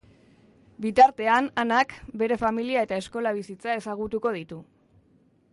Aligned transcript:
Bitartean, 0.85 1.49
Anak, 1.65 1.93
bere 2.23 2.39
familia 2.45 2.85
eta 2.89 3.01
eskola 3.05 3.37
bizitza 3.39 3.79
ezagutuko 3.83 4.37
ditu. 4.39 4.63